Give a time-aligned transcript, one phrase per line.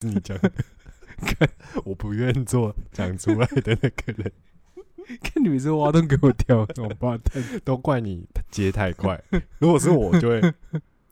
[0.00, 0.36] 你讲，
[1.20, 1.48] 看
[1.84, 4.32] 我不愿做讲出来的那个人，
[5.22, 7.20] 看你每次挖洞给我跳，怎么办？
[7.64, 9.22] 都怪你接太快。
[9.58, 10.54] 如果是我，就会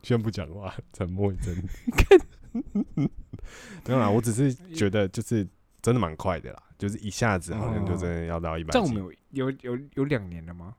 [0.03, 1.55] 先不讲话，沉默一阵。
[3.87, 5.47] 没有啦，我只是觉得就是
[5.83, 8.73] 真的蛮快的啦，就是一下子好像就真的要到一百集。
[8.73, 10.75] 这样我们有有有有两年了吗？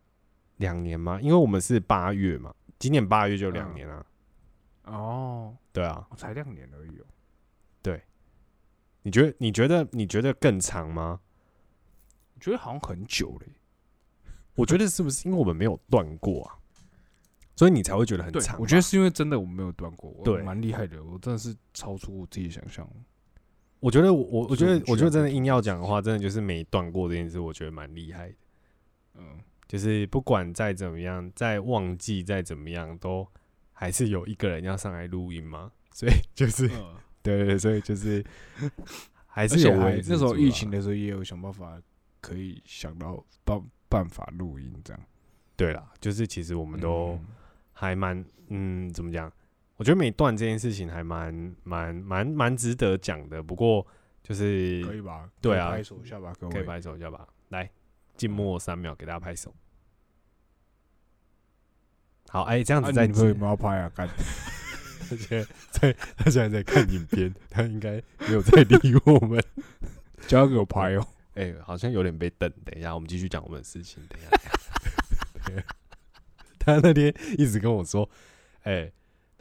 [0.58, 1.20] 两年吗？
[1.22, 4.04] 因为我们是八月嘛，今年八月就两年啊。
[4.86, 7.06] 哦，对啊，才两年而已哦。
[7.82, 8.04] 对，
[9.04, 11.22] 你觉得你觉得你觉得更长吗？
[12.36, 13.48] 我觉得好像很久嘞。
[14.56, 16.56] 我觉得是不是因为我们没有断过啊，
[17.56, 18.60] 所以你才会觉得很长？
[18.60, 21.04] 我觉得是因为真的我们没有断过，对，蛮厉害的。
[21.04, 22.90] 我真的是超出我自己想象。
[23.80, 28.36] 我觉得我我觉得我觉得真的硬要讲的话，真的就是没断过这件事，我觉得蛮厉害的。
[29.14, 33.26] 嗯，就是不管再怎么样，再忘记再怎么样，都
[33.72, 35.72] 还是有一个人要上来录音嘛。
[35.94, 36.70] 所以就是，
[37.22, 38.24] 对对对，所以就是
[39.28, 39.76] 还是有。
[39.76, 41.82] 那时候疫情的时候也有想办法
[42.22, 45.02] 可以想到办办法录音这样。
[45.56, 47.20] 对啦，就是其实我们都
[47.74, 49.32] 还蛮嗯，怎么讲？
[49.76, 53.86] 我觉得每段这件事情还蛮蛮蛮蛮值得讲的，不过
[54.22, 55.30] 就是可以吧？
[55.42, 57.28] 对啊，拍手一下吧，可以拍手一下吧。
[57.50, 57.70] 来，
[58.18, 59.54] 静默三秒，给大家拍手。
[62.30, 63.90] 好，哎，这样子在你为什么要拍啊？
[63.96, 64.08] 干，
[65.12, 69.44] 而且在他现在在看影片，他应该没有在理我们。
[70.28, 71.08] 交给我拍哦。
[71.36, 72.52] 哎，好像有点被瞪。
[72.66, 74.02] 等一下，我们继续讲我们的事情。
[74.10, 74.24] 等一
[75.56, 75.64] 下，
[76.58, 78.10] 他那天一直跟我说，
[78.64, 78.92] 哎。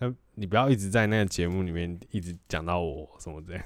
[0.00, 3.64] 他，你不要一直在那个节目里面一直讲到我什么这样。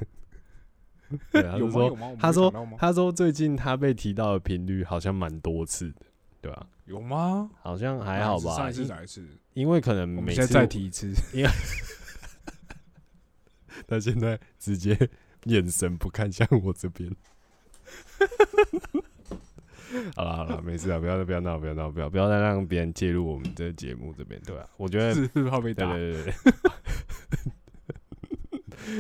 [1.31, 6.07] 对，他说，他说，他说最近他被提到的频率好像蛮多次的，
[6.41, 6.67] 对吧？
[6.87, 7.51] 有吗？
[7.61, 8.57] 好像还好吧。
[8.57, 9.23] 上一次哪一次？
[9.53, 11.51] 因为可能每次再提一次，因为
[13.87, 14.99] 他现在直接
[15.45, 17.11] 眼神不看向我这边。
[20.17, 24.67] 好了好了，没事啊，不要不要闹，不要闹，不要不要再让别人介入我们这个节目这边，对吧？
[24.79, 26.33] 我觉得是怕被打，对对对，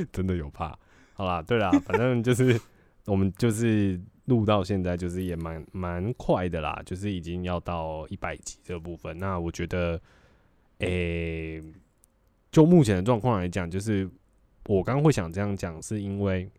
[0.12, 0.78] 真的有怕。
[1.14, 2.60] 好啦，对啦，反正就是
[3.06, 9.18] 我们就是录到现在，就是也蛮蛮快的啦，就是已经要到一百集这部分。
[9.18, 9.98] 那我觉得，
[10.78, 11.62] 诶，
[12.50, 14.06] 就目前的状况来讲，就是
[14.66, 16.50] 我刚刚会想这样讲，是因为。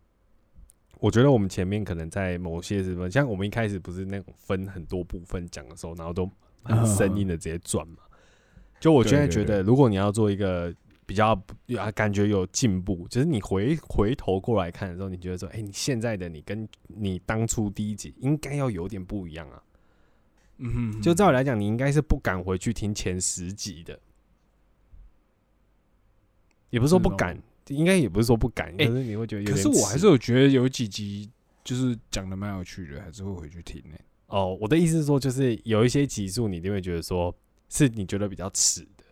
[0.99, 6.31] 我觉得我们前面可能在某些什么，像我们一开始不是那种分很多部分讲的时候，然后都
[6.63, 7.97] 很生硬的直接转嘛。
[8.79, 10.73] 就我现在觉得，如果你要做一个
[11.05, 11.37] 比较
[11.77, 19.61] 啊，感觉有进步，就是你回回头过来看的时候，你觉得说，哎，你现在的你跟你当初第一集应该要有点不一样啊。
[20.59, 23.99] 嗯，就照理来讲，你应该是不敢回去听前十集的，
[26.69, 27.37] 也不是说不敢。
[27.67, 31.29] 应该也不是说不敢，可是你会觉得，可是我还是有觉得有几集
[31.63, 33.97] 就是讲的蛮有趣的，还是会回去听呢。
[34.27, 37.35] 哦，我的意思是说，就是有一些集数你一定会觉得说
[37.69, 39.03] 是你觉得比较迟的。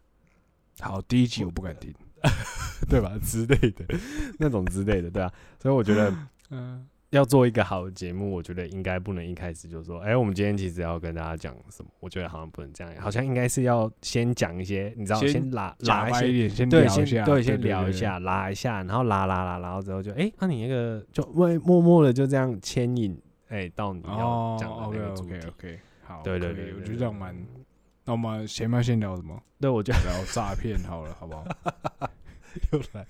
[0.79, 1.93] 好，第一集我不敢听，
[2.89, 3.17] 对吧？
[3.23, 3.85] 之类的
[4.39, 5.31] 那种之类的，对啊。
[5.61, 6.15] 所以我觉得，
[6.49, 6.87] 嗯。
[7.11, 11.91] 要做一个好的节目，我觉得应该不能一开始就说，哎，我们今天其实要跟大家讲什么？
[11.99, 25.33] 我觉得好像不能这样，好像应该是要先讲一些，你知道，先拉拉一些，先对，先对，先聊一下，拉一下，然后拉拉拉，然后之后就，哎，那你那个就默默默的就这样牵引，哎，到你要讲的那个主题。
[25.47, 27.35] OK，好，对对对，我觉得这样蛮。
[28.05, 29.37] 那我们前面先聊什么？
[29.59, 31.45] 对，我觉得聊诈骗好了，好不好？
[32.71, 33.05] 又来，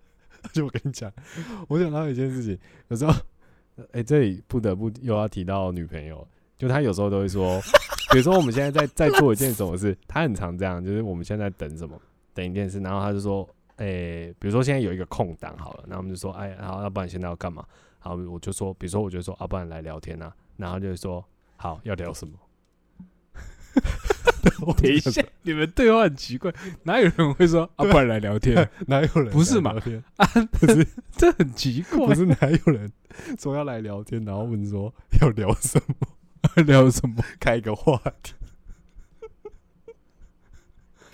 [0.52, 1.10] 就我跟你讲，
[1.68, 3.14] 我想到一件事情，有时候。
[3.92, 6.26] 哎，这里不得不又要提到女朋友，
[6.58, 7.60] 就她有时候都会说，
[8.12, 12.00] 比如说我们现在在在做一件什么事，她很常这样，就是我们现在等什么，
[12.32, 17.64] 等一件事，然后她就说，哎，比如说现在有一个空档好了，然后我们就说，哎，好，要不然现在要干嘛？
[17.98, 21.24] 好，我就说，比如说我就说，啊不然来聊天啊，然后就说，
[21.56, 22.34] 好，要聊什么？
[24.82, 26.52] 等一下，你们对话很奇怪，
[26.84, 27.84] 哪有人会说啊？
[27.84, 28.68] 不然来聊天？
[28.86, 29.74] 哪有人不是嘛？
[30.16, 30.86] 啊， 不是，
[31.16, 32.06] 这很奇怪。
[32.06, 32.90] 不是哪有人
[33.38, 36.62] 说要来聊天，然后问说要聊什么？
[36.64, 37.22] 聊什么？
[37.40, 38.34] 开一个话题。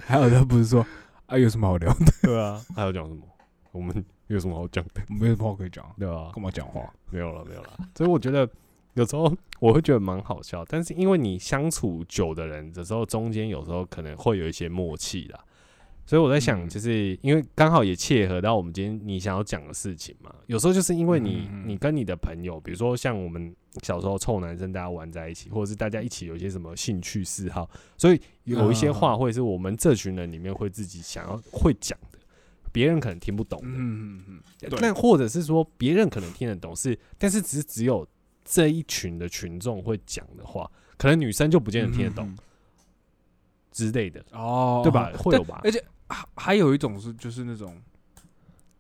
[0.05, 0.85] 还有他不是说
[1.27, 2.13] 啊，有什么好聊的？
[2.23, 3.23] 对啊，还要讲什么？
[3.71, 5.01] 我们有什么好讲的？
[5.09, 6.31] 没什么话可以讲，对吧？
[6.35, 6.83] 干嘛讲话？
[7.11, 7.79] 没有了，没有了。
[7.95, 8.49] 所以我觉得。
[8.95, 15.41] 有时候我会觉得蛮好笑，但是因为你相处久的人的时候，中间有时候可能会有一些默契啦，
[16.05, 20.35] 所以我在想，就是因为刚好也切合到我们今天你想要讲的事情嘛。
[20.47, 32.19] 有时候就是因为你你跟你的朋友，比如说像我们小时候臭男生大家玩在一起，或者是大家一起有一些什么兴趣嗜好，所以有一些话会是我们这群人里面会自己想要会讲的。
[32.73, 33.69] 别人可能听不懂的。
[33.69, 38.07] 嗯嗯嗯，对那或者是说别人可能听得懂是，但是只只有
[38.53, 42.37] 这一群的群众会讲的话，可能女生就不见得听得懂
[43.71, 45.11] 之类的，嗯哦，对吧？
[45.17, 45.63] 会有吧？
[45.65, 47.81] 而且还还有一种是就是那种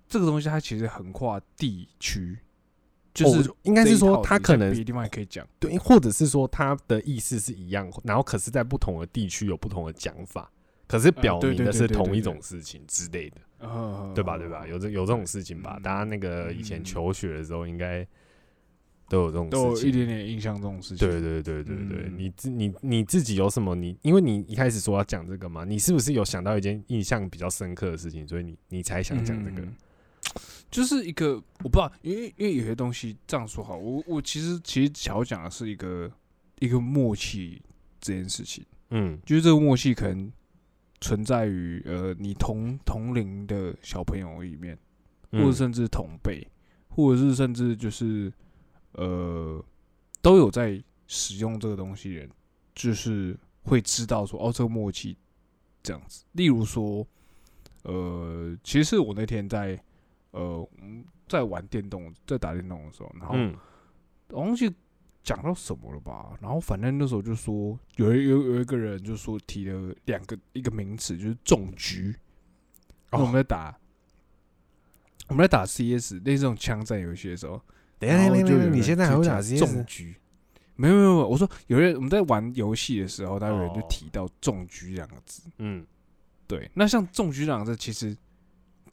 [0.06, 2.38] 这个东西它其实横跨地区，
[3.14, 5.48] 就是哦应该是说他可能别的地方也可以讲。
[5.58, 10.52] 对，或者是说他的意思是一样，然后可是在不同的地区有不同的讲法，
[10.86, 14.36] 可是表明的是同一种事情之类的，呃对吧？
[14.36, 14.66] 对吧？
[14.66, 15.78] 有这有这种事情吧？
[15.78, 18.06] 嗯大家那个以前嗯求学的时候，应该
[19.12, 19.86] 都有这种都有事。
[19.86, 21.06] 一点点印象这种事情。
[21.06, 23.74] 对对对对对，嗯你自你你自己有什么？
[23.74, 29.60] 你因为你一开始说要讲这个嘛，你是不是有想到一件印象比较深刻的事情，所以你你才想讲这个？
[29.60, 29.76] 嗯
[30.70, 36.10] 就是一个我不知道，因为因为有些东西这样说好，我我其实其实想要讲的是一个
[36.60, 37.60] 一个默契
[38.00, 40.32] 这件事情，嗯就是这个默契可能
[41.02, 44.74] 存在于呃你同同龄的小朋友里面，
[45.32, 46.46] 或者嗯甚至同辈，
[46.88, 48.32] 或者是甚至就是
[48.92, 49.64] 呃
[50.20, 52.30] 都有在使用这个东西的人，
[52.74, 55.16] 就是会知道说哦这个默契
[55.82, 56.24] 这样子。
[56.32, 57.06] 例如说，
[57.82, 59.82] 呃，其实我那天在
[60.30, 63.36] 呃嗯在玩电动，在打电动的时候，然后
[64.38, 64.72] 忘记
[65.22, 66.36] 讲到什么了吧？
[66.40, 72.14] 然后反正那时候就说有一有有一个人就说提了两个一个名词，就是重局。
[73.10, 73.78] 然后我们在打、
[75.28, 77.60] 我们在打 CS 类似这种枪战游戏的时候，
[78.02, 79.58] 等一下，等下等下，你现在还会打就讲 CS？
[79.58, 80.16] 重局？
[80.74, 85.42] 没有没有没有，我说有人我们在玩游戏的时候，他有人就哦提到中局两个字。
[85.58, 85.86] 嗯
[86.48, 88.16] 对，那像中局两个字，其实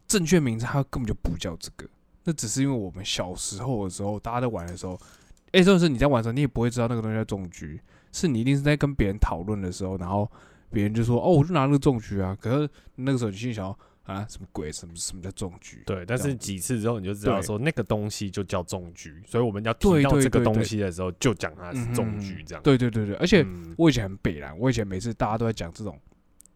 [0.07, 1.88] 正确名字它根本就不叫这个，
[2.23, 4.94] 那只是因为我们小时候的时候，大家在玩的时候，
[5.51, 7.81] 哎、这种是你在玩的时候，你也不会知道那个东西叫中局，
[8.12, 10.29] 是你一定是在跟别人讨论的时候，然后
[10.69, 13.79] 别人就说，哦，我就拿那个中局啊，可是那个时候你心里想要
[14.09, 15.83] 啊，什么鬼，什么什么叫重局？
[15.85, 22.63] 对，但是几次之后你就知道说那个东西就叫重局，所以我们要提对到这个东西的时候，就讲它是重嗯局这样。
[22.63, 26.00] 对对对对，而且嗯我以前很北蓝，我以前每次大家都在讲这种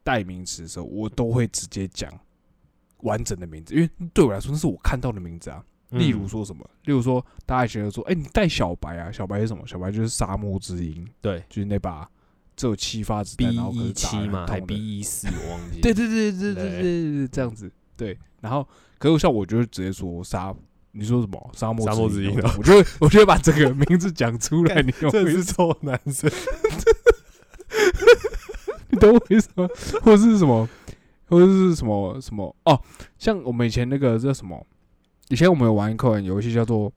[0.04, 2.12] 代名词的时候，我都会直接讲
[3.02, 5.64] 完整的名字，因为对我来说那是我看到的名字啊。
[5.92, 9.62] 例如嗯说什么，例如说大家以前就说，哎、你带小白啊，小白是什么？
[9.68, 12.10] 小白就是沙漠之鹰，对就是那把
[12.56, 15.80] 只有七发子弹，然后一七嘛，还 B 一四，我忘记。
[15.82, 17.72] 对对对对对对对，这样子。
[17.96, 18.68] 对，然后
[18.98, 20.54] 可是像我就是直接说沙，
[20.92, 22.36] 你说什么沙漠沙漠之鹰？
[22.58, 26.32] 我觉得我觉得把这个名字讲出来，你这是臭男生。
[28.90, 29.68] 你懂我意思吗？
[30.04, 30.70] 或者是什么，
[31.28, 32.80] 或者是什么什么哦？
[33.18, 34.66] 像我们以前那个叫什么？
[35.30, 36.92] 以前我们有玩一款游戏叫做《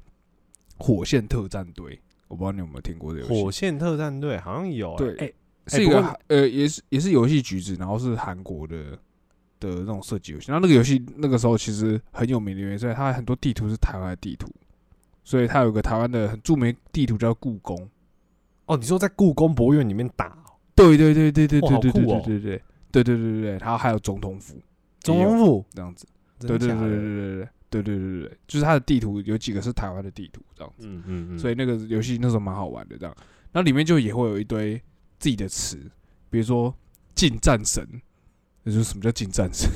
[0.76, 1.94] 火线特战队》，
[2.28, 3.40] 我不知道你有没有听过这个游戏？
[3.44, 4.98] 《火线特战队》好像有、啊。
[4.98, 5.32] 对，哎、
[5.66, 8.76] 是一个呃，也是也是游戏橘子，然后是韩国的
[9.58, 10.50] 的那种射击游戏。
[10.50, 14.48] 然后那个游戏那个时候其实很有名的原因，所以它很多地图是台湾的地图，
[15.24, 17.88] 所以它有个台湾的很著名地图叫故宫。
[18.66, 24.60] 哦，你说在故宫博物院里面打哦对对对对对哇对对对对对对对对对对对，然后还有总统府
[25.00, 26.06] 总统府，这样子。
[26.38, 30.86] 对对对对对对对对对对对，就是它的地图有几个是台湾的地图这样子。
[30.86, 33.16] 嗯嗯嗯，所以那个游戏那时候蛮好玩的，这样。
[33.52, 34.80] 那里面就也会有一堆
[35.18, 35.76] 自己的词，
[36.30, 36.74] 比如说
[37.14, 37.86] “近战神”，
[38.64, 39.70] 也就是什么叫近战神？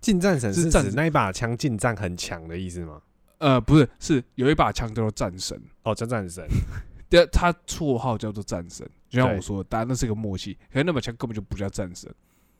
[0.00, 3.00] 近战神 是指那一把枪近战很强的意思吗？
[3.38, 6.46] 呃，不是，是有一把枪叫做战神，哦，叫战神。
[7.10, 8.88] 对，他绰号叫做战神。
[9.10, 12.10] 就像我说的，当然那是个默契，可是那把枪根本就不叫战神，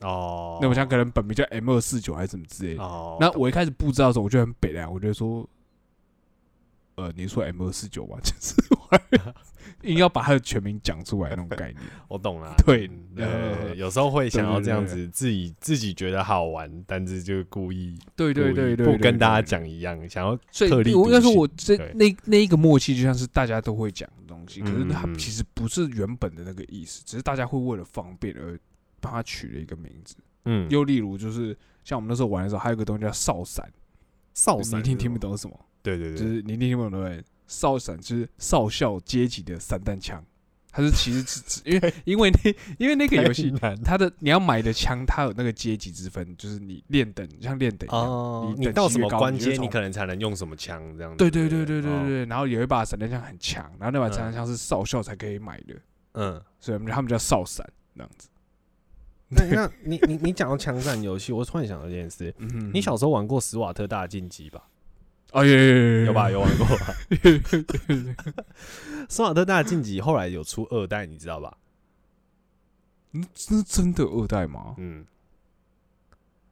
[0.01, 2.83] 哦，那把枪可能本名叫 M 二四九还是什么之类的。
[2.83, 5.49] 哦，那我一开始不知道的时候，我就很北凉，我就说，
[6.97, 8.55] 呃，你说 M 二四九吧， 就是
[9.83, 11.77] 硬要把他的全名讲出来那种概念。
[12.09, 12.55] 我懂了。
[12.65, 12.89] 对
[13.77, 20.37] 有时候会想要这样子，自己自己觉得好玩，但是就故意对对对对，不跟大家讲一样，想要
[20.69, 28.59] 特立我应该说，我这那那一个默契就像是大家都会讲的东西，可是它嗯嗯其实不是原本的那个意思，只是大家会为了方便而
[29.01, 30.15] 帮他取了一个名字。
[30.45, 33.73] 嗯，又例如就是像我们那时候玩的时候，还有一个东西叫哨伞，你
[34.35, 35.19] 少闪，一定听不。
[35.19, 35.59] 懂什么？
[35.83, 37.25] 对对对，就是你一定听不懂对不对？
[37.53, 40.25] 哨伞就是少校阶级的散弹枪，
[40.71, 43.53] 它是其实是指因为因为那因为那个游戏
[43.85, 48.11] 它的你要买的枪，它有那个阶级之分，就是你练等像练等一样。
[48.11, 51.19] 哦，你你到什么关阶，你可能才能用什么枪这样子。
[51.19, 55.75] 对对对对哦对对对，然后有一把散弹枪很强，然后那把散弹枪是少校才可以买的，
[56.13, 58.29] 嗯，所以我们他们叫少闪那样子。
[59.29, 64.63] 那那你你你讲到枪战游戏，我突然想到一件事，嗯你小时候玩过史瓦特大晋级吧？
[65.33, 66.31] 哦有有有有吧？
[66.31, 66.95] 有玩过吧？
[67.23, 69.05] 有？
[69.09, 71.57] 史瓦特大晋级后来有出二代，你知道吧？
[73.13, 74.75] 嗯，这 真的二代吗？
[74.79, 75.05] 嗯，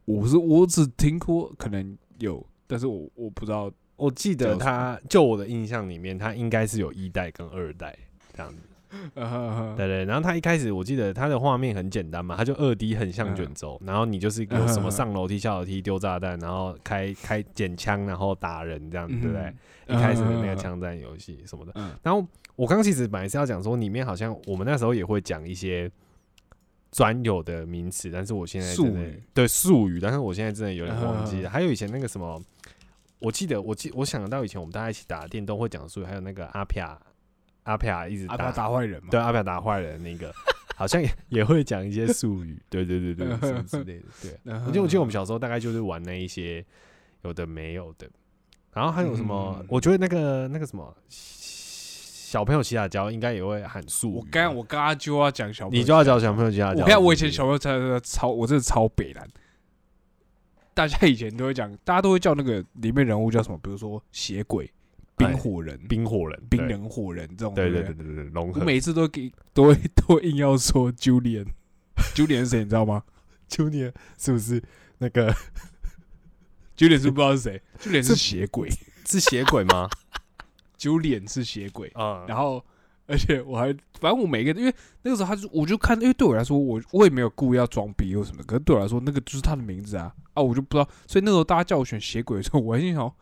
[0.04, 3.72] 我是我只听过可能有，但是我我不知道。
[3.96, 7.94] 我记得他，就我的印象里面，他应该是有一代跟二代
[8.34, 8.58] 这样子。
[9.14, 19.54] 呃，对对，然后他一开始我记得他的画面很简单嘛，他就二 D 很像卷轴，然后你就是有什么上楼梯、下楼梯、丢炸弹，然后开开捡枪，然后打人这样子，对不对？
[19.88, 21.72] 一开始的那个枪战游戏什么的。
[21.76, 25.90] 嗯然后我刚其实本来是要讲说，里面好像我们那时候也会讲一些
[26.92, 31.50] 专有的名词，但是我现在真的术语对术语，但是我现在真的有点忘记嗯了。
[31.50, 32.40] 还有以前那个什么，
[33.18, 36.98] 我记得我记我想到以前我们大家一起打电动会讲术语，还有那个阿皮亚
[37.70, 39.08] 阿皮亚一直阿打打坏人嘛？
[39.10, 40.32] 对，阿表打坏人那个，
[40.74, 44.04] 好像也也会讲一些术语，对对对对， 什么之类的。
[44.22, 46.64] 对，嗯我记得我记得我们小时候大概就是玩那一些
[47.22, 48.08] 有的没有的，
[48.72, 49.56] 然后还有什么？
[49.60, 54.20] 嗯我觉得那个那个什么小朋友骑大胶应该也会喊术语吧。
[54.20, 56.82] 我刚我刚刚就要讲小朋友，你就要讲小朋友骑大胶。
[56.82, 59.28] 我看我以前小朋友才超，我真的超北蓝。
[60.72, 63.58] 大家以前都会讲，大家都会叫那个里面人物叫什么？
[63.62, 64.70] 比如说血鬼、
[65.28, 67.54] 冰火人、冰火人，冰人火人这种。
[67.54, 68.60] 对对不对对对对，融合。
[68.60, 71.46] 我每次都给 都会都会硬要说 Julian。
[72.14, 72.58] Julian 是谁？
[72.60, 73.02] 你知道吗？
[73.50, 74.62] Julian 是不是
[74.98, 75.34] 那个？
[76.76, 78.70] Julian 是不知道是谁，Julian 是血鬼
[79.04, 79.86] 是血鬼吗
[80.78, 81.88] ？，Julian 是血鬼。
[81.88, 82.64] 啊，然后，
[83.06, 83.66] 而且我还，
[84.00, 93.12] 反正我每个，因为那个时候他就，我就看，因为对我来说，我我也没有故意要装逼或什么，可是对我来说，那个就是他的名字啊啊，我就不知道，所以那时候大家叫我选血鬼的时候，我还心想，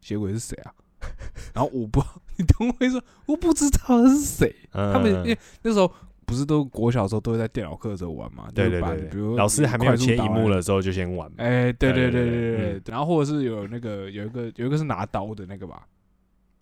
[0.00, 0.72] 血鬼是谁啊？
[1.54, 2.02] 然后我不，
[2.36, 3.02] 你懂我意思？
[3.26, 4.54] 我不知道他是谁。
[4.70, 5.92] 他他们因为那时候
[6.24, 10.56] 不是都国小的时候都会在电脑课的时候玩嘛，对就是对对比如老师还没有切荧幕了。
[10.56, 11.36] 的时候就先玩嘛。
[11.38, 15.86] 哎，对对对对对然后或者是有那个有一个有一个是拿刀的那个吧，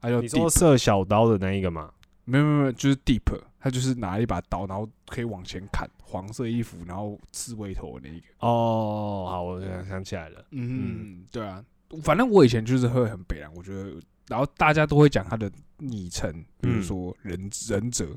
[0.00, 1.90] 还有你说射小刀的那一个吗？
[2.24, 3.22] 没有没有没有，就是 Deep，
[3.60, 8.26] 他就是拿一把刀，然后可以往前砍，黄色衣服，然后刺猬头的那一个。
[8.40, 10.44] 哦，好，我想想起来了。
[10.50, 11.64] 嗯，对啊，
[12.02, 13.92] 反正我以前就是会很北凉，我觉得，
[14.28, 16.82] 然后大家都会讲他的昵称，比如嗯。
[16.82, 18.16] 说忍忍者，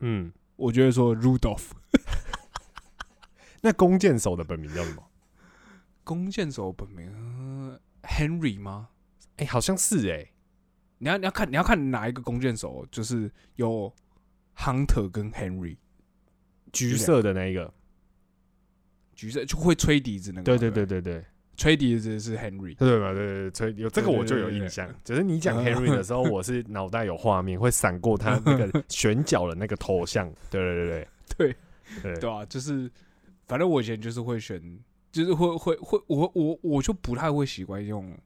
[0.00, 1.70] 嗯，我觉得说 Rudolph
[3.60, 5.02] 那弓箭手的本名叫什么？
[6.04, 8.88] 弓箭手本名、呃 Henry 吗？
[9.36, 10.30] 哎、好像是哎、
[10.98, 13.92] 你要你要看你要看哪一个弓箭手，就是有
[14.56, 15.76] Hunter 跟 Henry，
[16.72, 17.72] 橘色的那一个。
[19.14, 21.00] 橘色就会吹笛子那个，对对对对？
[21.00, 21.26] 对对，
[21.58, 23.12] 吹笛子是 Henry，对吧？
[23.12, 24.88] 对对对，所以有这个我就有印象。
[25.04, 30.32] 只是你讲 Henry 的时候，我是脑袋有画面，会闪过他那个选角的那个头像。
[30.50, 31.56] 对对对对对
[32.02, 32.88] 对对啊，就是
[33.46, 34.62] 反正我以前就是会选，
[35.10, 38.16] 就是会会会，我我我就不太会习惯用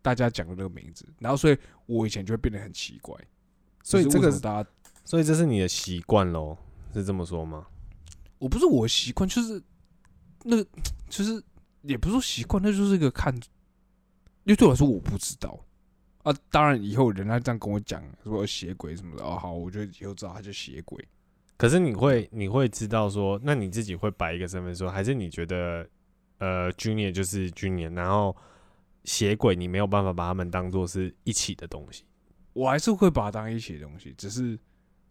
[0.00, 3.14] 大家讲的那个名字，然后所以我以前就会变得很奇怪。
[3.82, 4.70] 所以这个是大家，
[5.04, 6.56] 所以这是你的习惯喽，
[6.94, 7.66] 是这么说吗？
[8.38, 9.60] 我不是我的习惯，就是
[10.44, 10.62] 那
[11.08, 11.42] 就是
[11.86, 15.58] 也不是说习惯，那就是一个看，因为对我来说我不知道
[16.22, 16.34] 啊。
[16.50, 21.06] 当然以后人家这样跟我讲说血鬼什么的，哦好，我就以后知道他叫血鬼。
[21.56, 25.88] 可是你会你会知道说，那你自己会摆一个身份说，还是你觉得
[26.38, 28.36] 呃，Junior 就是 Junior，然后
[29.04, 32.04] 血鬼你没有办法把他们当做是一起的东西。
[32.52, 34.58] 我还是会把它当一起的东西，只是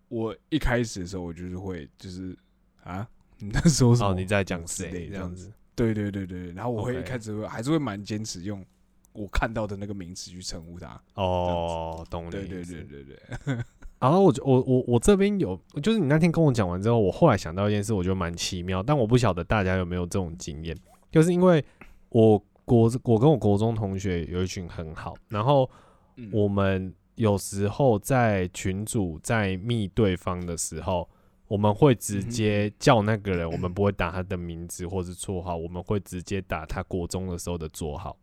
[0.07, 2.37] 我一开始的时候，我就是会就是
[2.83, 3.07] 啊，
[3.39, 4.11] 你在说什么？
[4.11, 5.51] 哦，你在讲之谁类这样子？
[5.75, 8.65] 对对对对，然后我会一开始会还是会蛮坚持用
[9.13, 10.99] 我看到的那个名词去称呼他。
[11.15, 13.17] 哦，懂了对对对对对，
[13.99, 20.77] 然后我就我我我这边有，就是你那天跟我讲完之后，我后来想到一件事，我觉得蛮奇妙，但我不晓得大家有没有这种经验，
[21.11, 21.63] 就是因为
[22.09, 25.69] 我国我跟我国中同学有一群很好，然后
[26.17, 31.09] 嗯我们有时候在群组在密对方的时候，
[31.47, 38.17] 我们会直接叫那个人，我们不会打他的名字或是绰号，我们会直接打他国中的时候的座号。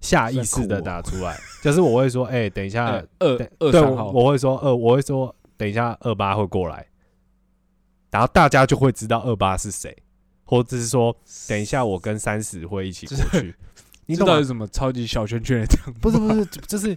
[0.00, 6.86] 下意识的打出来，就是我会说，哎、等一下，呃二二三号，我会说二，我会说等一下二八会过来，
[8.10, 9.96] 然后大家就会知道二八是谁，
[10.44, 11.16] 或者是说
[11.48, 13.54] 等一下我跟三十会一起过去，
[14.06, 14.46] 你懂吗这到底？
[14.46, 15.92] 什么超级小圈圈的？
[16.00, 16.96] 不是不是，就是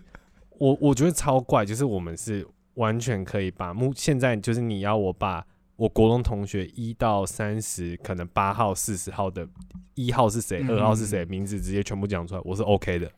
[0.59, 9.47] 我我觉得超怪，就是我们是完全可以把目现在就是你要我把我国中同学一到三十，可能八号、四十号的
[9.95, 13.11] 一号是谁，嗯二号是谁，名字直接全部讲出来，我是 OK 的。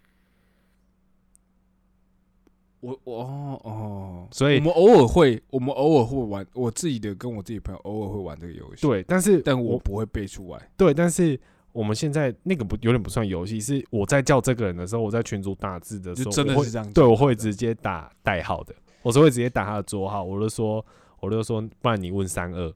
[2.79, 10.69] 我我哦哦，所以我们偶尔会，我们偶尔会玩我自己的，跟我自己朋友偶尔会玩这个游戏，，对，但是但我不会背出来。
[10.75, 11.39] 对，但是
[11.71, 20.83] 我们现在那个不有点不算游戏，是我在叫这个人的时候，我在群组打字的时候，真的是这样对，我会直接打代号的，我是会直接打他的桌号，我就说，
[21.19, 22.73] 我就说，不然你问三二，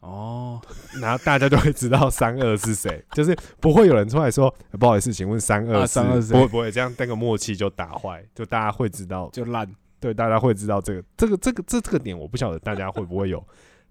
[0.00, 0.60] 哦，
[1.00, 9.70] 然后大家就会知道三二是谁，就是不会有人出来说、呃不好意思，请问三二啊是32是谁不会不会这样，那个默契就打坏，就大家会知道，就烂。
[9.98, 13.42] 对，大家会知道这个这个这个这这个点，我不晓得大家会不会有，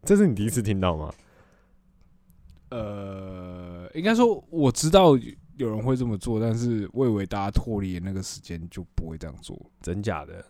[0.03, 1.11] 这是你第一次听到吗？
[2.69, 5.17] 呃，应该说我知道
[5.57, 9.59] 有人会这么做，但是我以为大家脱离那个时间就不会这样做。
[9.81, 10.45] 真假的？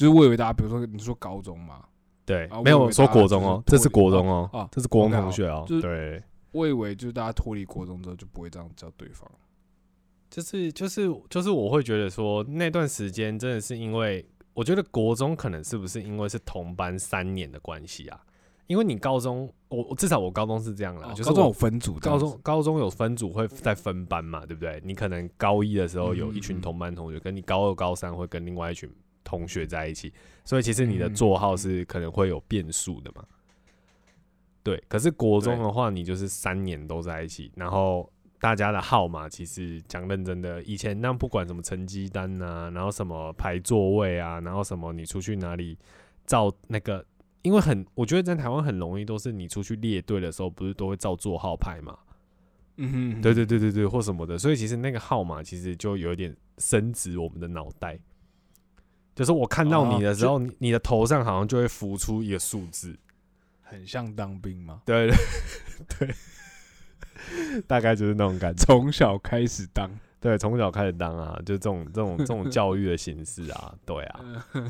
[0.00, 1.84] 就是我以为大家，比如说你说高中嘛，
[2.24, 9.30] 对，啊没有说国中哦，这是国中哦，啊这是国中同学哦，就是对，我以为就是大家脱离国中之后就不会这样叫对方。
[10.30, 18.18] 就是就是就是我会觉得说那段时间真的是因为，我觉得国中可能是不是因为是同班三年的关系啊？
[18.66, 24.80] 因为你高中，我我至少我高中是这样啦，就是哦高中有分组高中高中有分组会再分班嘛，对不对？
[24.82, 28.88] 你可能高一的时候有一群同班同学，跟你高二高三会跟另外一群
[29.30, 30.12] 同学在一起，
[30.44, 33.24] 所以其实你的座号嗯是可能会有变数的嘛。
[34.64, 38.10] 对，可是国中的话，你就是三年都在一起，然后
[38.40, 45.78] 大家的号码其实讲认真的，以前那不管什么成绩单呐、然后什么排座位啊，然后什么你出去哪里
[46.26, 47.06] 照那个，
[47.42, 51.96] 因为很我觉得在台湾很容易都是你出去列队的时候，不是都会照座号排嘛？
[52.76, 57.98] 嗯哼，对对对对对，或什么的，所以其实那个号码其实就有点升值我们的脑袋。
[59.14, 62.96] 就是我看到你的时候，你你的头上好像就会浮出一个数字，
[63.62, 65.16] 很像当兵吗，对对
[66.08, 68.64] 对，大概就是那种感觉。
[68.64, 69.90] 从小开始当，
[70.20, 74.20] 对，从小开始当啊，就这种这种这种教育的形式啊， 对啊，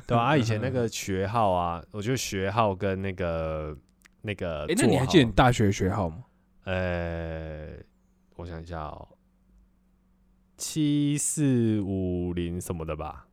[0.07, 0.23] 对啊。
[0.25, 3.77] 啊以前那个学号啊，我觉得学号跟那个
[4.23, 6.25] 那个哎，那你还记得你大学学号吗？
[6.65, 7.69] 呃，
[8.37, 9.09] 我想一下哦，
[10.57, 13.27] 七四五零什么的吧？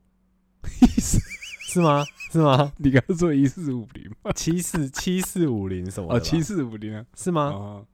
[1.68, 2.06] 是吗？
[2.32, 2.72] 是吗？
[2.78, 4.32] 你刚刚说一四五零吗？
[4.34, 7.44] 七四七四五零什么的哦，七四五零啊，是吗？
[7.44, 7.86] 啊，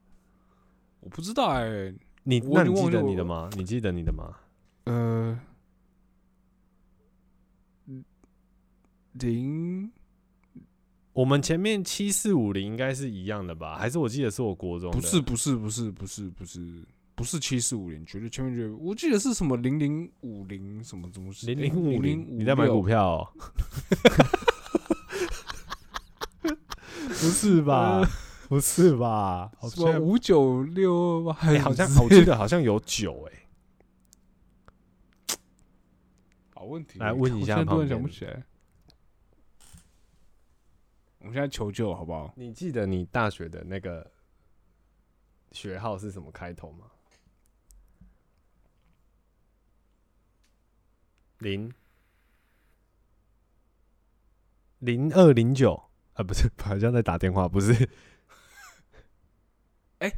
[1.02, 1.94] 我不知道哎，
[2.24, 3.50] 你那你记得你的吗？
[3.56, 4.36] 你记得你的吗？
[4.86, 5.40] 呃，
[9.14, 9.92] 零
[11.14, 13.78] 我们前面七四五零应该是一样的吧？
[13.78, 14.92] 还是我记得是我国中？
[14.92, 16.84] 不是不是不是不是不是
[17.16, 22.82] 不是七四五零，绝对千面绝对，我记得是什么零零五零什么东西，零零五零零，你在买股？
[22.82, 23.32] 票、哦？
[27.08, 28.02] 不是吧？
[28.50, 29.52] 不是吧？
[29.58, 33.48] 好什么像五九六哎、好像我记得好像有九哎、
[36.56, 38.44] 好问题，来问一下旁边想不起来。
[41.20, 42.34] 我们现在求救好不好？
[42.36, 44.12] 你记得你大学的那个
[45.52, 46.88] 学号是什么开头吗？
[51.44, 51.72] 零
[54.80, 57.90] 零二零九啊，不是， 好像在打电话，不是
[60.00, 60.12] 哎，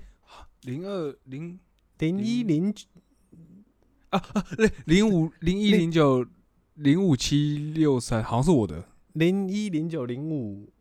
[0.62, 1.60] 零二零
[1.98, 2.74] 零一零
[4.86, 6.26] 零五零一零九
[6.76, 8.88] 零五七六三，好像是我的。
[9.14, 10.72] 零一零九零五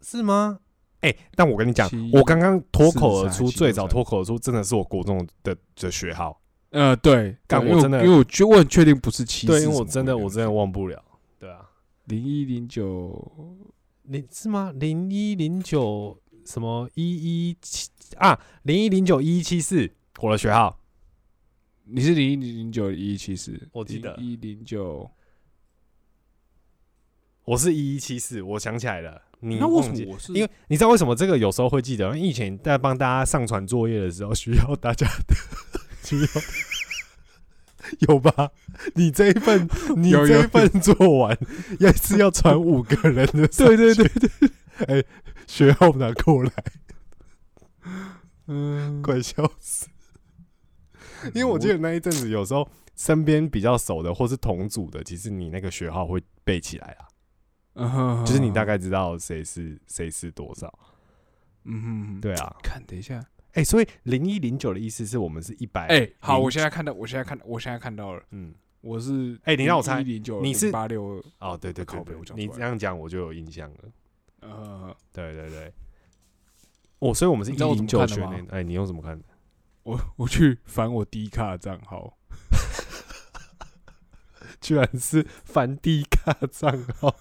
[0.00, 0.60] 是吗？
[1.00, 6.40] 哎、但我跟你讲，我刚刚脱口而出，最早脱口而出，真的是我国中的的学号。
[6.70, 11.02] 呃，对，对因为干我真的因为我确我很确定不是七，对，因为我真的我真的忘不了。
[11.38, 11.68] 对啊，
[12.04, 13.56] 零一零九
[14.02, 14.72] 零是吗？
[14.76, 18.38] 零一零九什么一一七啊？
[18.62, 20.78] 零一零九一一七四，我的学号。
[21.84, 25.10] 你是零一零九一一七四，我记得一零九。
[27.44, 29.22] 我是一一七四，我想起来了。
[29.40, 29.82] 你那为？
[29.82, 30.34] 什么我是？
[30.34, 32.04] 因为你知道为什么这个有时候会记得？
[32.14, 35.34] 因为以前在帮大家上传作业的时候，需要大家的，
[36.04, 36.26] 需要
[38.08, 38.50] 有吧？
[38.94, 40.20] 你这一份，你 有。
[40.20, 41.38] 有这一份做完，
[41.80, 43.48] 也是要传五个人的。
[43.48, 44.30] 对对对对，
[44.86, 45.04] 哎，
[45.46, 46.52] 学号拿过来，
[48.46, 49.88] 嗯，快笑死！
[51.34, 57.08] 因为我记得那一阵子，有时候身边比较熟的或是同组的，其实你那个学号会背起来啊，
[57.74, 60.72] 嗯，就是你大概知道谁是谁是多少。
[61.64, 65.86] 嗯哼，对啊，看，等一下，哎、所以零一零九的意思是我们是一百。
[65.86, 73.78] 哎，好，我现在看到，我现在看，我现在看到了，嗯，我是，哎你让我猜零九，你是八六，哦，对对对靠北对我讲出来你这样讲我就有印象了。
[74.40, 75.72] 呃，对对对，
[77.00, 78.46] 哦，所以我们是一零九学年。
[78.50, 79.24] 哎、你用什么看的？
[79.82, 82.18] 我我去翻我低卡账号，
[84.60, 87.16] 居然是梵蒂卡账号。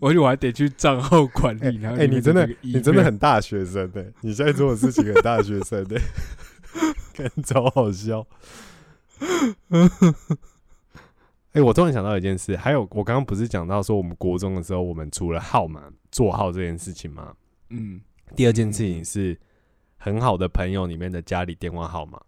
[0.00, 6.02] 而 且我还得去账号管哎理，然后哎、你真的那个你真的很大学生哎、你现在做的事情很大学生哎、
[7.14, 8.26] 看超好笑。
[11.52, 17.34] 哎、我突然想到一件事，还有我刚刚不是讲到说我们国中的时候，我们除了号码座号这件事情吗？
[17.70, 18.00] 嗯，
[18.36, 19.38] 第二件事情是
[19.96, 22.20] 很好的朋友里面的家里电话号码，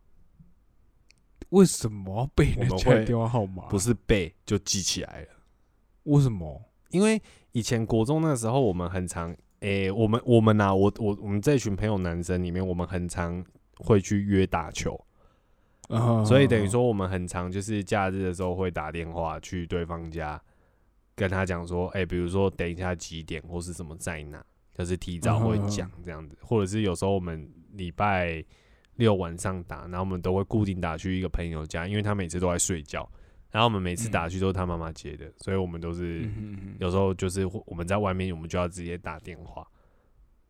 [1.50, 3.64] 为什么要背人家电话号码？
[3.68, 5.28] 不是背就记起来了。
[6.04, 6.62] 为什么？
[6.90, 7.20] 因为
[7.52, 13.44] 以前国中那时候，我们很常，诶、我们我们呐、我我我们这群朋友男生里面，我们很常
[13.78, 14.98] 会去约打球，
[15.88, 20.40] 啊所以等于，说我们很常就是假日的时候会打电话去对方家，
[21.14, 28.44] 跟他讲说，诶、比如说等一下几点或是什么在哪，就是提早会讲这样子，或者是有时候我们礼拜
[28.96, 33.08] 六晚上打，然后我们都会固定打去一个朋友家，因为他每次都在睡觉，
[33.52, 36.28] 然后我们每次打去都是他妈妈接的，所以我们都是。
[36.80, 39.64] 有时候就是我们在外面，我们就要直接打电话，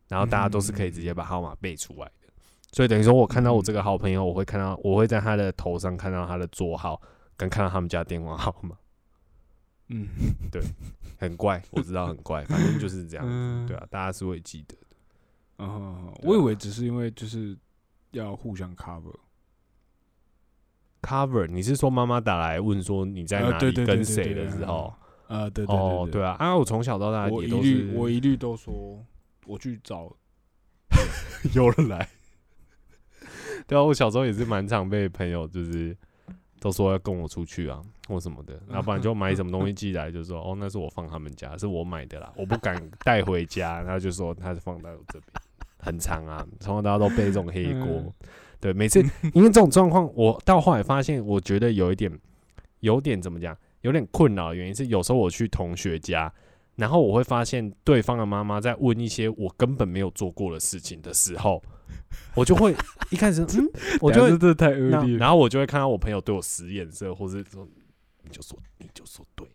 [0.07, 2.29] 然后大家都是可以直接把号码背出来的。
[2.71, 6.99] 所以等于说，我看到我这个好朋友，我会看到，我会在他的头上看到他的座号，
[7.37, 8.75] 跟看到他们家电话号码，
[9.89, 10.07] 嗯，
[10.49, 10.61] 对
[11.19, 15.65] 很怪，我知道很怪，反正就是这样子，嗯对啊，大家是会记得的。
[15.65, 17.55] 啊，对啊我以为只是因为就是
[18.11, 19.13] 要互相 cover，
[21.03, 24.93] Cover，你是说妈妈打来问说你在呃哪里跟谁的时候？
[25.27, 29.03] 啊，对对哦，对对啊，啊，我从小到大我一也都是律我一律都说
[29.45, 30.09] 我去找，
[31.53, 32.07] 有人来。
[33.67, 35.95] 对啊，我小时候也是蛮常被朋友就是
[36.59, 45.31] 都说要跟我出去啊或什么的，要不然就买什么东西寄来，就说哦那是我放他们家，是我买的啦，我不敢带回家，然后就说他是放在我这边，
[45.79, 47.87] 很长啊，从小到大都背这种黑锅。
[47.87, 48.13] 嗯
[48.63, 49.03] 对，每次
[49.35, 52.09] 因为这种状况，我到后来发现，我觉得有一点，
[52.79, 56.33] 有点怎么讲，有点困扰的原因是，有时候我去同学家，
[56.77, 61.61] 然后我会发现对方的妈妈在问一些我根本没有做过的事情的时候，
[62.35, 62.73] 我就会
[63.09, 65.17] 一开始，嗯，我就会这太恶劣。
[65.17, 67.67] 然后我就会看到我朋友对我使眼色，或是说
[68.23, 69.45] 你就说你就说对，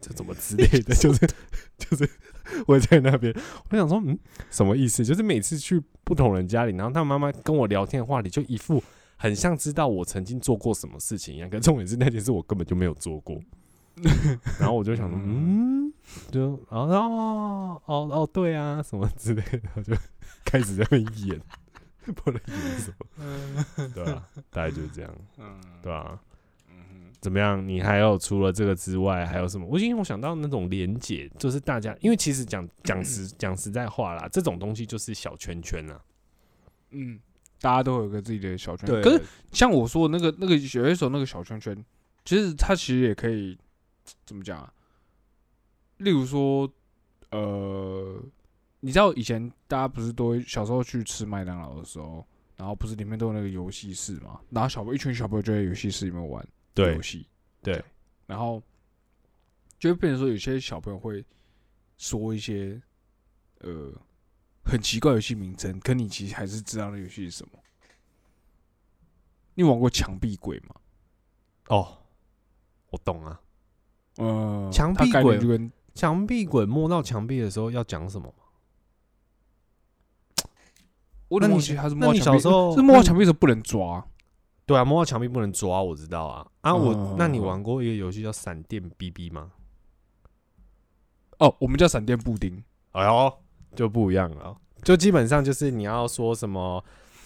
[0.00, 1.20] 这怎么之类的，就是
[1.76, 2.08] 就是
[2.66, 3.34] 我在那边，
[3.70, 4.18] 我想说嗯
[4.50, 5.04] 什么意思？
[5.04, 8.82] 就是每次去不同人家里，然后他妈妈跟我聊天的话里，就一副
[9.16, 13.40] 很像知道我曾经做过什么事情一样，可重点是那件事我根本就没有做过。
[14.60, 15.90] 然后我就想说，嗯，
[16.30, 19.94] 就哦哦哦哦，对啊，什么之类的，我就
[20.44, 21.40] 开始在那边演，
[22.14, 23.88] 不能演什么。
[23.94, 26.18] 对啊，大概就是这样，嗯，对啊，嗯
[27.26, 27.66] 怎么样？
[27.66, 29.66] 你还有除了这个之外，还有什么？
[29.66, 36.00] 我因为我想到那种连结，就是大家，因为其实讲讲实讲实在话啦，这种东西就是小圈圈啊。
[36.90, 37.18] 嗯，
[37.60, 39.02] 大家都有个自己的小圈圈。
[39.02, 41.76] 可是像我说的那个那个有一首那个小圈圈，
[42.24, 43.58] 其实它其实也可以
[44.24, 44.72] 怎么讲啊？
[45.96, 46.72] 例如说，
[47.32, 48.22] 呃，
[48.78, 52.24] 你知道以前大家不是都会小时候去吃麦当劳的时候，
[52.56, 54.38] 然后不是里面都有那个游戏室嘛？
[54.50, 56.50] 然后小朋友一群小朋友就在游戏室里面玩对
[56.84, 57.26] 游戏，
[57.62, 57.82] 对，
[58.26, 58.62] 然后
[59.78, 61.24] 就会变成说有些小朋友会
[61.96, 62.80] 说一些
[63.60, 63.92] 呃
[64.64, 67.58] 很奇怪的游戏名称，可你其实还是知道那游戏是什么。
[69.54, 70.74] 你玩过墙壁鬼吗？
[71.68, 71.98] 哦，
[72.90, 73.40] 我懂啊。
[74.16, 78.44] 呃，墙壁鬼就跟墙壁鬼摸到墙壁的时候要讲什么吗？
[81.28, 84.06] 那你我有点忘记它是那你摸墙壁，小时候是摸到墙壁的时候不能抓。
[84.66, 86.46] 对啊，摸到墙壁不能抓，我知道啊。
[86.62, 89.52] 啊，我、嗯那你玩过一个游戏叫闪电 BB 吗？
[91.38, 92.62] 哦，我们叫闪电布丁。
[92.92, 93.32] 哎呦，
[93.74, 94.56] 就不一样了。
[94.82, 96.82] 就基本上就是你要说什么，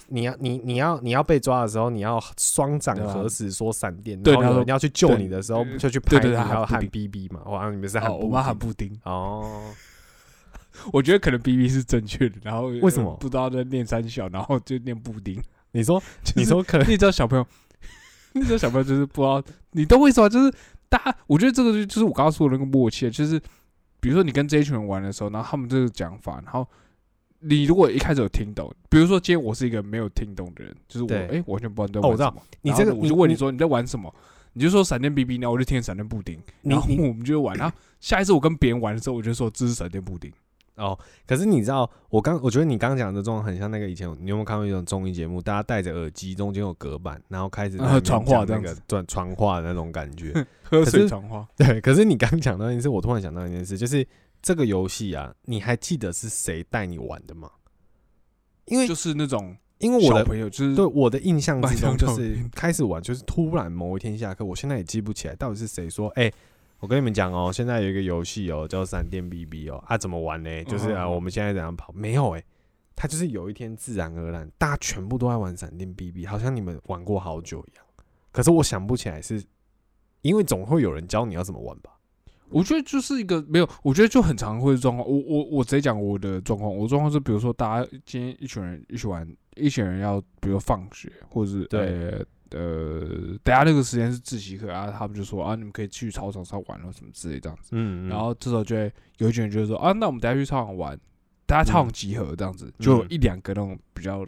[0.07, 7.41] 你要你你要你要被抓的时候，你要双掌合十说闪电，对然后有人要去救对你的时候就去拍你，对对他要喊喊布 BB 嘛。
[7.45, 8.99] 哇，你们是喊我们喊丁布丁。
[9.05, 9.71] 哦，
[10.93, 15.41] 我觉得可能 B B 是正确的，然后为什么呃不知道在念三小，然后就念布丁。
[15.71, 17.45] 你说 就是你说可能你知道小朋友，
[18.33, 20.29] 你知道小朋友就是不知道，你懂我意思吗？
[20.29, 20.53] 就是
[20.89, 23.39] 大家，我觉得这个就就是我刚刚说的那个默契，就是
[23.99, 26.67] 比如说你跟这一群人玩的时候，然后他们这个讲法，然后
[27.39, 34.13] 你如果一开始有听懂，比如说今天我是一个没有听懂的人，就是我对哎、完全不知道你在玩什么，你这个我就问你说你在玩什么，
[34.53, 40.31] 你就说闪电 BB，然后我就听闪电布丁，然后我们就玩，然后下一次我跟别人玩的时候，我就说这是闪电布丁，
[40.75, 50.31] 哦，可是你知道，我刚我觉得你刚刚讲的这种很像那个以前，你有没有看过一种综艺节目，大家戴着耳机，中间有隔板，然后开始传话这样子那个传传话的那种感觉。
[50.63, 54.07] 喝可是水传话，对，可是你刚讲到一件事，我突然想到一件事，就是
[54.41, 57.49] 这个游戏啊，你还记得是谁带你玩的吗？
[58.65, 66.31] 因为就是那种因为我的朋友，就是对我的印象之中，就是开始玩，就是突然某一天下课，我现在也记不起来到底是谁说，哎、
[66.81, 70.63] 我跟你们讲哦，现在有一个游戏哦，叫闪电 BB 哦，啊，怎么玩呢？
[70.63, 71.93] 就是啊，我们现在怎样跑？
[71.93, 72.43] 没有哎、
[72.95, 77.85] 他就是有一天自然而然，大家全部都在玩闪电 BB，好像你们玩过好久一样。
[78.31, 79.43] 可是我想不起来是
[80.23, 81.91] 因为总会有人教你要怎么玩吧？
[82.49, 85.07] 我觉得就是一个没有，我觉得就很常会的状况。
[85.07, 97.69] 我我我直接讲我的状况，我状况是，比如说大家今天一群人一起玩，一群人要比如放学，或者是对呃呃，大家那个时间是自习课啊，他们就说啊，你们可以去操场上玩了什么之类这样子。
[97.71, 100.99] 嗯，然后这时候就会有一群人就会说啊，那我们等下去操场玩，
[101.45, 104.25] 大家操场集合这样子，就一两个那种比较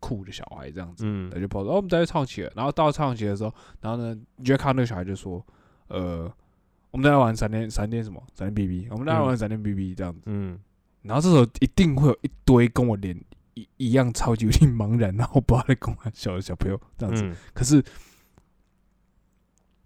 [0.00, 1.30] 酷的小孩这样子，嗯。
[1.30, 2.52] 他就跑说哦，我们等下去操场集合。
[2.54, 5.44] 然后到操场集合的时候，然后呢，你就会看到那个小孩就说，
[5.88, 6.30] 呃，
[6.90, 8.22] 我们等下玩闪电闪电什么？
[8.34, 10.20] 闪电 BB，我们等下玩闪电 BB 这样子。
[10.26, 10.58] 嗯，
[11.02, 13.18] 然后这时候一定会有一堆跟我脸
[13.54, 17.22] 一一样超级有点茫然，然后不知道在跟我小的小朋友这样子。
[17.24, 17.82] 嗯可是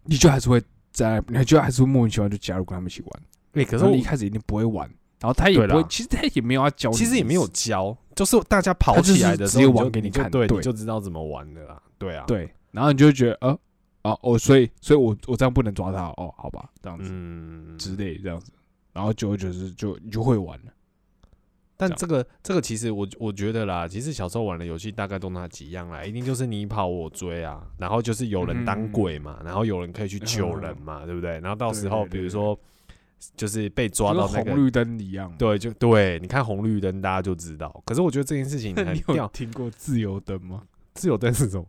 [0.05, 3.23] 你就还是会在，你就还是会莫名其妙就加入跟他们一起玩。
[3.53, 4.89] 对，可是一开始一定不会玩，
[5.21, 11.83] 然后他也不会，其实他也没有要教，其实也没有教，就是大家跑起来的时候，玩给你看你对，就知道怎么玩的啦。
[11.99, 13.59] 对啊，，对，然后你就会觉得，呃，
[14.03, 18.51] 啊，哦，所以，所以我我这样不能抓他，哦，好吧，这样子、嗯，之类这样子，
[18.93, 20.73] 然后久而久之就你就会玩了。
[21.81, 31.39] 但这个这个其实我我觉得啦，其实小时候玩的游戏大概都那几样啦，一定就是你跑我追啊，然后就是有人当鬼嘛，然后有人可以去救人嘛，对不对？
[31.39, 32.59] 然后到时候比如说
[33.37, 35.33] 就是被抓就到那个，红绿灯一样。
[35.39, 37.81] 对，就对，你看红绿灯大家就知道。
[37.87, 40.65] 可是我觉得这件事情那很你有，听过自由灯吗？
[40.95, 41.67] 自由灯是什么？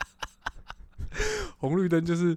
[1.58, 2.34] 红绿灯就是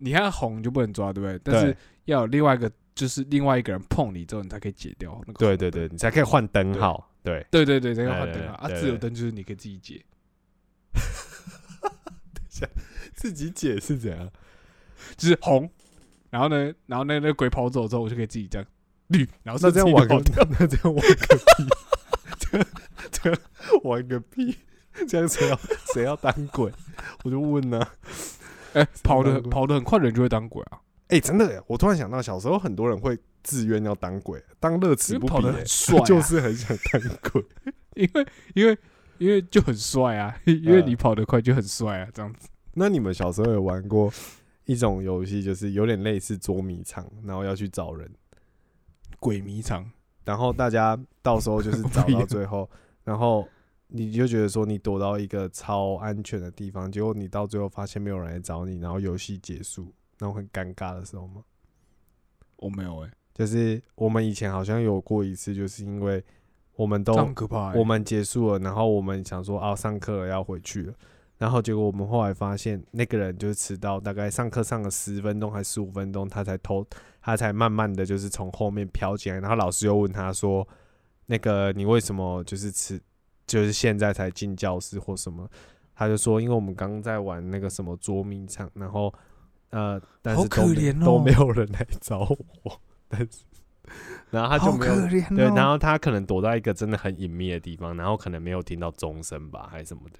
[0.00, 1.40] 你看红就不能抓，对不对？
[1.42, 1.74] 但是
[2.04, 5.38] 要有另外一个，就是另外一个人碰你之后，你才可以解掉那个。
[5.38, 7.08] 对对对，，你才可以换灯号。
[7.22, 8.54] 对，对对对，才可以换灯号。
[8.54, 10.04] 啊，自由灯就是你可以自己解，
[12.34, 12.66] 等下
[13.14, 14.28] 自己解是怎样？
[15.16, 15.70] 就是红，
[16.28, 18.66] 然后呢，然后那那鬼跑走之后，我就可以自己这样
[19.06, 20.14] 绿，然后那这样玩个
[20.58, 21.68] 那这样玩个屁，
[22.40, 22.66] 这样
[23.12, 23.30] 这
[23.84, 24.58] 玩个屁，
[25.06, 25.60] 这样谁要
[25.94, 26.72] 谁要当鬼？
[27.22, 27.80] 我就问呢、
[28.72, 37.00] 哎，跑的跑的很快的人就会当鬼啊，哎、真的耶，我突然想到，小时候很多人会自愿要当鬼，当乐因此跑的很，帅啊， 就是很想当
[37.32, 37.44] 鬼。
[37.96, 38.78] 因为因为
[39.18, 42.48] 因为就很帅啊，因为嗯你跑得快就很帅啊，这样子。
[42.74, 44.12] 那你们小时候有玩过
[44.66, 48.08] 一种游戏，就是有点类似捉迷藏，然后要去找人，
[49.18, 49.90] 鬼迷藏，
[50.24, 52.68] 然后大家到时候就是 找到最后，
[53.02, 53.48] 然后
[53.88, 61.42] 你就觉得说你躲到一个超安全的地方，结果你到最后发现没有人来找你，然后游戏结束，那种很尴尬的时候吗？
[62.56, 66.24] 我没有哎，就是我们以前好像有过一次，就是因为
[66.74, 67.78] 我们都很可怕欸。
[67.78, 70.94] 我们结束了，然后我们想说啊，上课了要回去了，
[71.38, 76.84] 然后结果我们后来发现那个人就是迟到，大概上课上了十分钟还十五分钟，他才偷，
[77.20, 80.66] 他才慢慢的就是从后面飘进来，然后老师又问他说，
[81.26, 83.00] 那个你为什么就是迟，
[83.46, 85.48] 就是现在才进教室或什么？
[85.94, 89.12] 他就说，因为我们刚刚在玩那个什么捉迷藏，然后
[89.70, 93.28] 呃，但好是都都没有人来找我，但是
[94.30, 95.08] 然后他就没有哦。
[95.10, 100.18] 对，然后他可能躲在一个真的很隐秘的地方，然后可能没有听到钟声吧，还是什么的，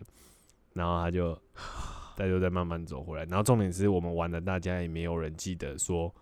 [0.75, 1.39] 然后他就
[2.17, 3.25] 他就再慢慢走回来。
[3.25, 6.15] 然后重点是我们玩的，大家也没有人记得说，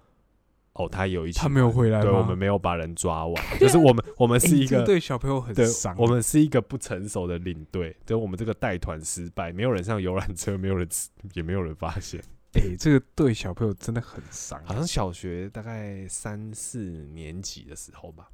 [0.73, 4.81] 哦，他有一起他没有回来对我们没有把人抓完， 就是我们我们是一个。
[4.81, 10.89] 欸对小朋友很对伤，，我们是一个不成熟的领队，就我们这个带团失败，没有人上游览车，没有人，
[11.35, 12.21] 也没有人发现。
[12.57, 14.61] 哎，这个对小朋友真的很伤。
[14.64, 18.29] 好像小学大概三四年级的时候吧，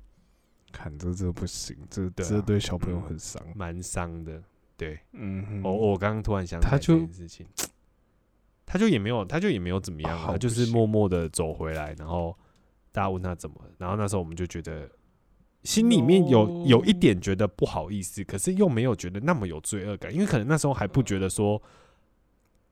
[0.70, 3.42] 看这这不行，这这对小朋友嗯很伤。
[3.54, 4.42] 蛮伤的。
[4.76, 7.46] 对，嗯哼，我我刚刚突然想起来这件事情，
[8.66, 12.36] 他就也没有，他就也没有怎么样啊，好不就是默默的走回来，然后
[12.90, 14.90] 大家问他怎么，然后那时候我们就觉得
[15.62, 21.62] 心里面有有一点觉得不好意思，可是又没有觉得那么有罪恶感，因为可能那时候还不觉得说，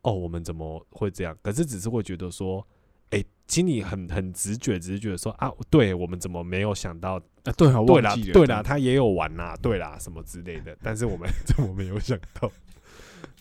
[0.02, 1.36] 哦，我们怎么会这样？
[1.42, 2.66] 可是只是会觉得说，
[3.10, 12.50] 哎、心里很很直觉，只是觉得说啊，对我们怎么没有想到啊，对啊，对啦，对啦，他也有玩啦，对啦，什么之类的，但是我们 怎么没有想到？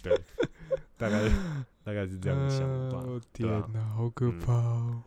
[0.02, 0.18] 对，
[0.98, 1.30] 大概
[1.84, 3.04] 大概是这样想吧。
[3.34, 5.04] 天哪，好可嗯怕哦！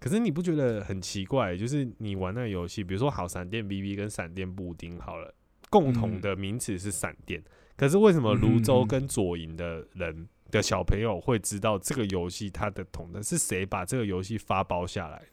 [0.00, 1.56] 可是你不觉得很奇怪？
[1.56, 5.34] 就是你玩那个游戏，比如说好闪电 BB 跟闪电布丁好了，
[5.70, 7.42] 共同嗯的名词是闪电，
[7.76, 15.26] 可是为什么泸州嗯跟左营的人的小朋友会知道这个游戏它的同的是谁把这个游戏发包下来的？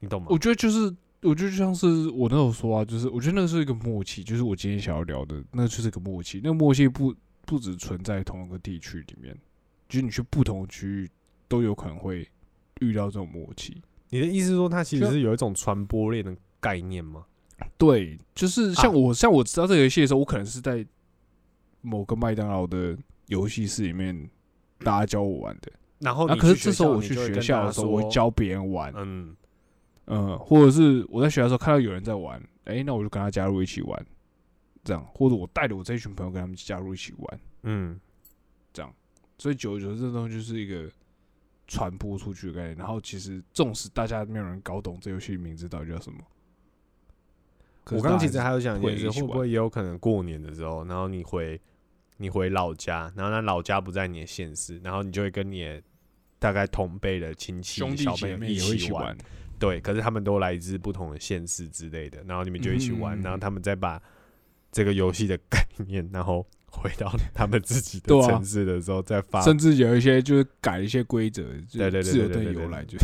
[0.00, 0.26] 你懂吗？
[0.30, 6.40] 我觉得就是，我觉得就像是我那时候说啊，就是我觉得那是一个默契，就是我今天想要聊的，那就是个默契。
[6.42, 7.14] 那个默契不
[7.46, 9.32] 不只存在同一个地区里面，
[9.88, 11.08] 就是你去不同的区域
[11.46, 12.28] 都有可能会
[12.80, 13.80] 遇到这种默契。
[14.08, 17.24] 你的意思是说，它其实是有一种传播链的概念吗？
[17.78, 20.86] 对，就是像啊我、像我知道这个游戏的时候，我可能是在
[21.80, 22.96] 某个麦当劳的
[23.26, 24.30] 游戏室里面
[24.78, 25.70] 大家教我玩的。
[25.72, 29.36] 啊，然后那可是这时候我去学校的时候，我会教别人玩，嗯，
[30.06, 34.06] 嗯，或者是我在学校的时候看到有人在玩，哎、那我就跟他加入一起玩，
[34.84, 38.00] 这样，或者我带着我这一群朋友跟他们加入一起玩，嗯，
[38.72, 38.92] 这样
[39.38, 40.90] 所以久而久之，这东西就是一个
[41.66, 42.76] 传播出去的概念。
[42.76, 46.18] 然后其实纵使大家没有人搞懂这游戏名字到底叫什么，
[47.90, 51.60] 我刚刚其实还有想一件事，会不会也有可能过年的时候，然后你回
[52.16, 55.82] 你回老家，然后那老家不在你的县市，然后你就会跟你的
[56.38, 59.16] 大概同辈的亲戚、兄弟小朋友姐妹一起起玩，
[59.58, 64.00] 对，可是他们都来自不同的县市之类的，然后你们就一起玩，嗯然后他们再把
[64.70, 69.40] 这个游戏的概念，然后回到他们自己的城市的时候再发。
[69.42, 72.98] 甚至有一些就是改一些规则，就对对对自由灯对对对由来就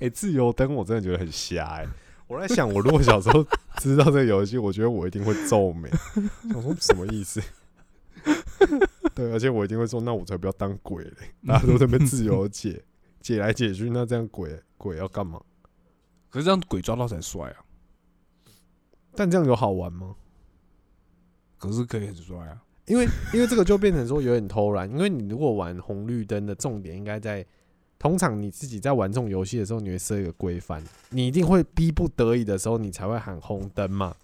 [0.00, 1.86] 哎、 自由灯我真的觉得很瞎哎、
[2.28, 3.44] 我在想，我如果小时候
[3.78, 5.88] 知道这个游戏，我觉得我一定会皱眉，
[6.50, 7.40] 想说什么意思？
[9.14, 11.12] 对，而且我一定会说，那我才不要当鬼嘞！
[11.46, 12.82] 大家都在那边自由解
[13.20, 15.40] 解来解去，那这样鬼鬼要干嘛？
[16.28, 17.64] 可是这样鬼抓到才帅啊，
[19.14, 20.16] 但这样有好玩吗？
[21.58, 27.46] 可是可以很帅啊，因为因为这个就变成说有点偷懒，因为你如果玩红绿灯的重点应该在，
[27.98, 34.14] 通常你自己在玩这种游戏的时候，你会设一个规范，你一定会逼不得已的时候，你才会喊红灯嘛。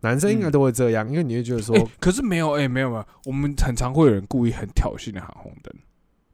[0.00, 5.74] 男生应该嗯都会这样，因为你会觉得说，哎、可是没有，哎、没有没有，我们很常会有人故意很挑衅的喊红灯，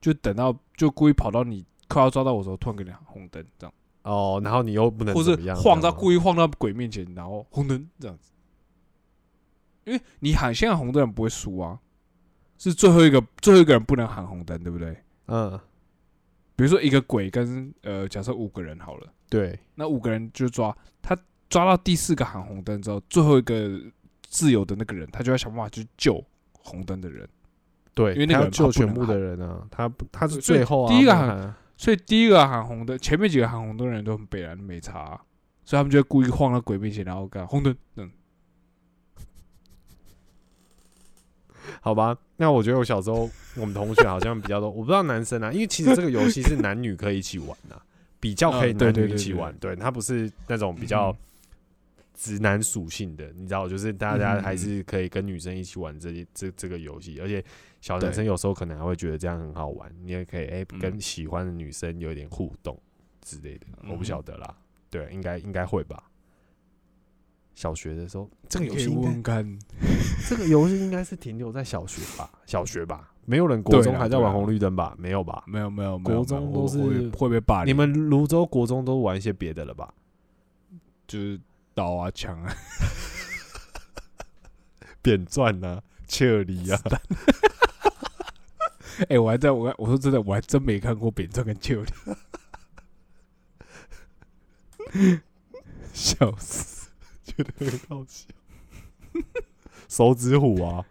[0.03, 8.31] 就等到就故意跑到你快要抓到我的时候，突然给你喊红灯，这样，哦，然后你又不能或是怎么样，晃到故意晃到鬼面前，然后红灯这样子。
[9.85, 11.79] 因为你喊现在红灯人不会输啊，
[12.59, 14.95] 是最后一个最后一个人不能喊红灯，对不对？
[15.29, 15.59] 嗯，
[16.57, 21.17] 比如说一个鬼跟呃，假设五个人好了，对，那五个人就抓他
[21.49, 23.81] 抓到第四个喊红灯之后，最后一个
[24.23, 27.29] 自由的那个人，他就要想办法去救红灯的人。
[27.95, 35.21] 对，因为那个救全部的人啊，他他是最后啊，第一个喊所以第一个喊红灯，前面几个喊红灯的人都很北然没差啊、
[35.65, 38.11] 所以他们就会故意晃到鬼面前，然后干红灯，嗯，
[41.81, 47.81] 好吧，那我觉得我小时候我们同学好像比较多，我不知道男生啊，因为其实这个游戏是男女可以一起玩的、
[48.21, 51.17] 比较可以男女一起玩，对，它不是那种比较嗯。
[52.17, 57.45] 直男属性的，你知道，就是大家还是可以跟女生一起玩这些这这个游戏，而且
[57.81, 60.79] 小男生有时候可能还会觉得这样很好玩，你也可以哎、嗯。
[60.79, 62.81] 跟喜欢的女生有一点互动
[63.21, 64.05] 之类的，我不嗯。
[64.05, 64.57] 晓得啦，
[64.91, 66.05] 对，应该应该会吧。
[67.55, 69.45] 小学的时候，这个游戏应该
[70.29, 72.31] 这个游戏应该是停留在小学吧？
[72.47, 74.95] 小学吧，没有人国中还在玩红绿灯吧？
[74.99, 75.43] 没有吧？
[75.47, 79.93] 没有没有没有，国中都是会会被霸凌，你们泸州国中都玩一些别的了吧？
[81.07, 81.41] 就是
[81.75, 82.53] 刀啊枪啊，
[85.03, 86.81] 扁钻啊、切离啊，
[89.09, 91.77] 哎、我还在我还我说真的，我还真没看过扁钻跟切
[94.93, 95.21] 离，
[95.93, 96.74] 笑死，
[97.37, 98.27] 觉得很好笑。
[99.89, 100.85] 手指虎啊，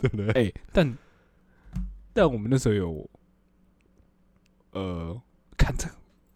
[0.00, 0.48] 对不对？
[0.48, 0.98] 哎、但
[2.12, 3.10] 但我们那时候有，
[4.72, 5.20] 呃，
[5.56, 5.88] 看这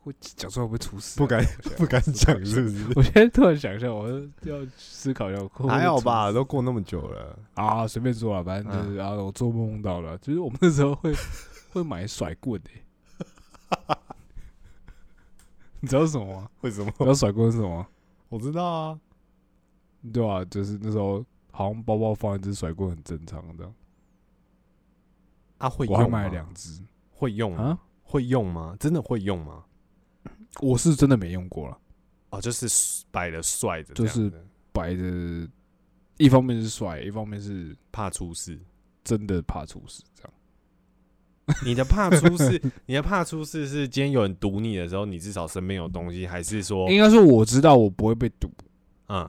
[0.03, 1.44] 会讲出来会不会出事、不敢
[1.77, 2.92] 不敢讲是不是？
[2.94, 4.09] 我现在突然想一下，我
[4.42, 7.38] 要思考一下，还好吧，都过那么久了。
[7.55, 11.12] 啊，随便说啊，反正就是啊，我做梦到了，就是我们那时候会
[11.72, 12.70] 会买甩棍的、
[15.81, 16.50] 你知道是什么吗？
[16.61, 17.05] 为什么你？
[17.05, 17.87] 知道甩棍是什么？
[18.35, 19.01] 我知道啊。
[20.12, 23.75] 对啊，就是那时候好像包包放一只甩棍很正常这样，
[25.59, 26.33] 啊，会我还买了用吗？
[26.33, 27.62] 两只会用吗？
[27.62, 28.77] 啊，会用吗？
[28.81, 29.64] 真的会用吗？
[30.61, 31.79] 我是真的没用过了，
[32.31, 34.33] 哦，就是摆的帅的，就是
[34.73, 35.49] 摆的，
[36.18, 38.61] 一方面是帅，一方面是怕出事。
[39.05, 40.34] 真的怕出事这样。
[41.64, 48.50] 你的怕出事， 你的怕出事是今天有人堵你的时候，你至少身边有东西，还是说，应该说我知道我不会被堵，
[49.09, 49.28] 嗯，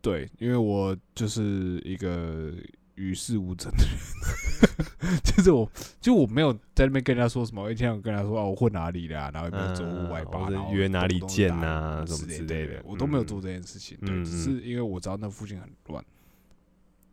[0.00, 2.52] 对，因为我就是一个
[2.94, 16.04] 与世无争的人， 就是我，就我没有在那边跟人家说什么，一天我跟他说啊，我混哪里的、啊，然后也没有走户外吧，嗯或者然后约哪里见打啊什么之类的我都没有嗯做这件事情，对，嗯只是因为我知道那附近很乱，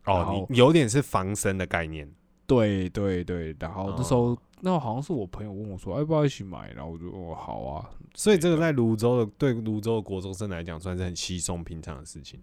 [0.04, 2.08] 哦，你有点是防身的概念，
[2.46, 12.40] 对对对，然后那时候、哦那好像是我朋友问我说，哎要不要一起买，然后我就哦好啊，所以这个在泸州的对泸州的国中生来讲，算是很稀松平常的事情。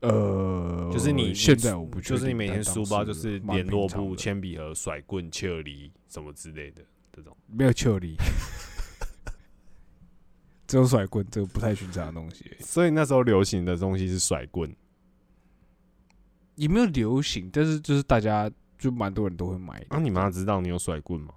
[0.00, 6.82] 呃，就是你现在我不就是你每天书包就是蛮联络簿、铅笔盒、甩棍、切梨什么之类的
[7.12, 7.36] 这种。
[7.46, 8.16] 没有球梨，
[10.66, 12.50] 只有甩棍，这个不太寻常的东西。
[12.58, 14.74] 所以那时候流行的东西是甩棍。
[16.56, 18.50] 也没有流行，但是就是大家
[18.82, 19.86] 就蛮多人都会买的。
[19.90, 21.32] 那、你妈知道你有甩棍吗？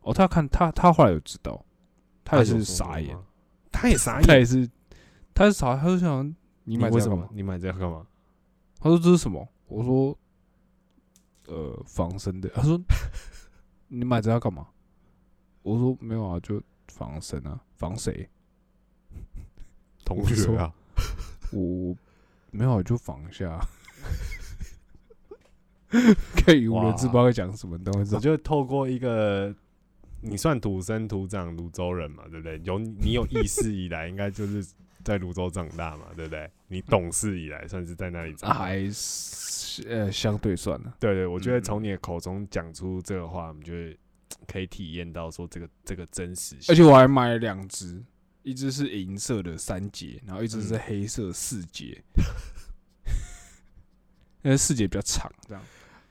[0.00, 1.64] 哦，他看他他后来有知道，
[2.24, 3.16] 他也是傻眼，
[3.70, 4.40] 他也傻他眼。
[4.40, 4.68] 也是
[5.32, 6.26] 他是傻，他就想
[6.64, 7.28] 你你买这个干嘛？？
[7.32, 8.04] 你买这个干嘛？
[8.80, 9.48] 他说这是什么？
[9.68, 10.18] 我说
[11.46, 12.48] 呃防身的。
[12.48, 12.80] 他说
[13.86, 14.66] 你买这要干嘛？
[15.62, 18.28] 我说没有啊，就防身啊，防谁？
[20.04, 20.74] 同学啊，
[21.52, 21.96] 我
[22.50, 23.60] 没有啊，就防一下。
[26.44, 28.20] 可以无人知不知道会讲什么东西我。
[28.20, 29.54] 就透过一个，
[30.20, 32.60] 你算土生土长泸州人嘛，对不对？
[32.64, 34.66] 有你有意识以来，应该就是
[35.04, 36.50] 在泸州长大嘛，对不对？
[36.68, 38.58] 你懂事以来，算是在那里长大。
[38.58, 43.96] 还是呃相对算了，对对，我觉得嗯从你的口中讲出这个话，我们就会
[44.48, 46.64] 可以体验到说这个这个真实性。
[46.68, 48.02] 而且我还买了两只，
[48.42, 52.02] 一只是银色的三节，然后一只是嗯黑色四节。
[54.42, 55.62] 那四节比较长，这样。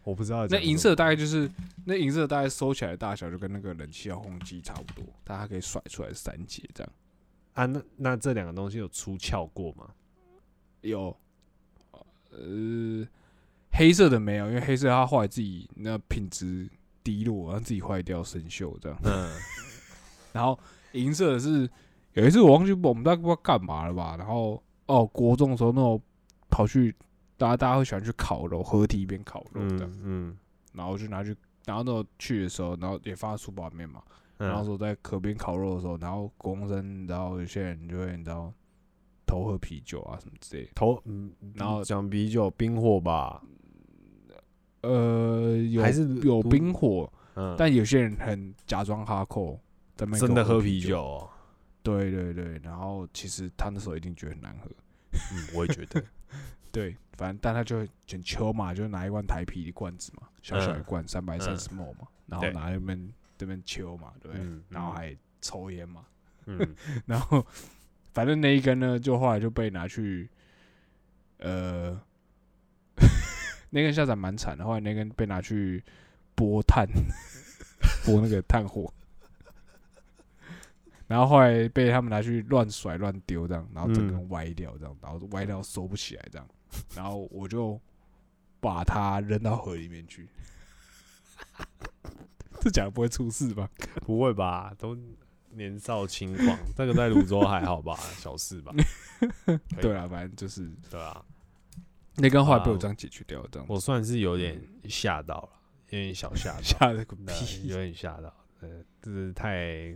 [0.03, 1.49] 我不知道那银色大概就是
[1.85, 6.93] 那银色大概收起来的大小就跟那个冷气遥控机差不多，但它可以甩出来三节这样。
[7.53, 9.87] 啊，那那这两个东西有出鞘过吗？
[10.81, 11.17] 有，
[12.29, 13.07] 呃，
[13.71, 16.69] 黑色的没有，因为黑色它后来自己那品质
[17.03, 18.99] 低落，然后自己坏掉生锈这样。
[19.05, 19.35] 嗯，
[20.33, 20.59] 然后
[20.91, 21.67] 银色的是
[22.13, 25.99] 有一次我忘记我们大概不知道干嘛了吧，然后哦国中的时候那种
[26.51, 26.93] 跑去
[27.37, 30.37] 大家大家会喜欢去烤肉，合体一边烤肉的，嗯嗯。
[30.73, 34.03] 然后就拿去，然后那时候去的时候，然后也放在书包里面嘛，
[34.37, 38.53] 然后嗯，说在河边烤肉的时候，然后国中生，然后有些人就会你知道
[39.25, 43.41] 偷喝啤酒啊什么之类的，头嗯，然后讲啤酒冰火吧，
[44.81, 49.57] 呃有还是有冰火，嗯，但有些人很假装哈扣，
[49.95, 51.29] 真的喝啤啤酒、哦，
[51.81, 54.69] 对对对，然后其实他那时候一定觉得很难喝。
[55.31, 56.03] 嗯，我也觉得，
[56.75, 60.83] 对，反正但他就很秋嘛，就拿一罐台啤的罐子嘛，小小一嗯。
[60.83, 64.31] 罐三百三十 ml 嘛，然后拿那边这边秋嘛，对？
[64.35, 66.05] 嗯，然后还抽烟嘛，
[66.45, 66.59] 嗯，
[67.07, 67.45] 然后
[68.13, 70.29] 反正那一根呢，就后来就被拿去，
[71.37, 71.97] 呃，
[73.71, 75.81] 那根下载蛮惨的，后来那根被拿去
[76.35, 76.85] 拨炭，
[78.05, 78.91] 拨那个炭火。
[81.07, 84.29] 然后后来被他们拿去乱甩乱丢这样，然后整根嗯。
[84.29, 86.47] 歪掉这样，然后歪掉收不起来这样，
[86.95, 87.79] 然后我就
[88.59, 90.27] 把它扔到河里面去。
[92.61, 93.69] 这讲不会出事吧？
[94.05, 94.73] 不会吧？
[94.77, 94.97] 都
[95.51, 98.73] 年少轻狂，这个在泸州还好吧，小事吧？
[99.81, 101.23] 对啊，反正就是对啊，
[102.15, 104.59] 那根后来被我啊这样解决掉，这样我算是有点
[104.89, 105.49] 吓到了，
[105.89, 107.67] 有点小吓到， 吓了个屁！
[107.67, 109.95] 有点吓到，呃，这是太，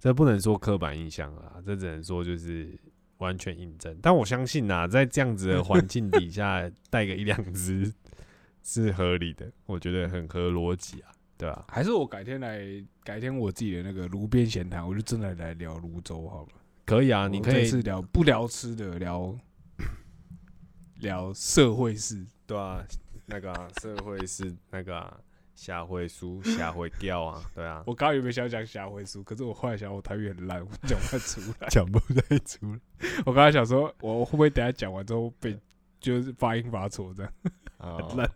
[0.00, 2.76] 这不能说刻板印象啊，这只能说就是
[3.18, 3.96] 完全印证。
[4.02, 7.92] 但我相信啊、在这样子的环境底下，带个一两只
[8.62, 12.60] 是合理的，我觉得很合逻辑啊，对吧、还是我改天来，
[13.04, 16.48] 改天我自己的那个炉边闲谈，我就真的来聊泸州好了。
[16.84, 19.36] 可以啊，你可以是聊不聊吃的，聊
[21.00, 22.24] 聊社会事。
[22.46, 22.84] 对啊，
[23.26, 25.20] 那个、啊、社会事那个、啊、
[25.56, 29.24] 下回书、下回掉啊，对啊，我刚刚有没有想讲下回书？
[29.24, 31.66] 可是我后来想，我台语很烂，我讲不太出来。
[31.72, 32.80] 讲不太出来
[33.24, 35.58] 我刚才想说，我会不会等下讲完之后被
[35.98, 37.32] 就是发音发错这样？
[37.78, 38.30] 啊 很烂。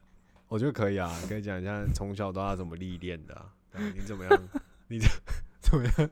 [0.48, 4.42] 我觉得可以啊，可以讲一下从小到大怎么历练的、啊，对啊你怎么样？
[4.88, 5.08] 你怎
[5.60, 6.10] 怎么样？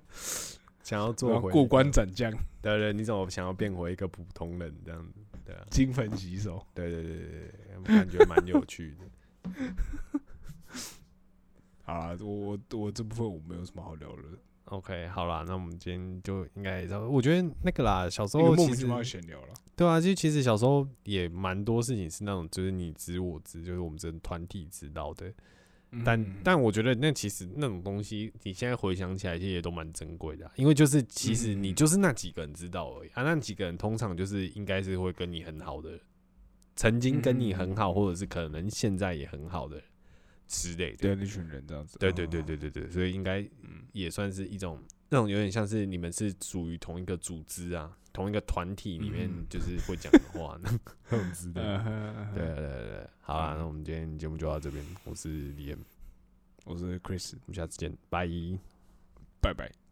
[0.84, 2.30] 想要做过关斩将，
[2.62, 5.20] 对对，你怎么想要变回一个普通人这样子？
[5.44, 6.64] 对啊，金盆洗手。
[6.74, 7.28] 对对对对
[7.82, 9.50] 对，感觉蛮有趣的。
[11.88, 14.22] 好啦，我我我这部分我没有什么好聊的
[14.66, 19.54] ，OK，好啦，那我们今天就应该差不多，我觉得那个啦，小时候其实莫名其妙闲聊了。
[19.74, 25.32] 对啊，就其实小时候也蛮多事情是那种就是你知我知，就是我们这种团体知道的。
[26.04, 35.98] 但嗯但我觉得那其实那种东西，你现在回想起来，其实也都蛮珍贵的啊、因为就是其实你嗯就是那几个人知道而已啊，那几个人通常就是应该是会跟你很好的，
[36.76, 39.84] 曾经跟你很好，嗯或者是可能现在也很好的人
[40.48, 40.96] 之类的。
[40.96, 41.96] 对那群人这样子。
[41.98, 50.70] 对对对哦对对对，所以应该嗯也算是一种那种有点像是你们是属于同一个组织啊，同一个团体里面嗯就是会讲的话那
[51.10, 52.32] 那种之类的。
[52.34, 55.80] 对对对对，好啦，嗯那我们今天节目就到这边，我是李 M，，
[56.64, 58.28] 我是 Chris，我们下次见，拜。
[59.40, 59.87] 拜拜。